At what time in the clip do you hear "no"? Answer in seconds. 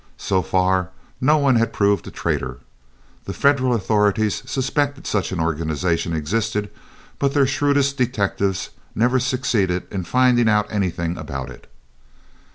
1.21-1.37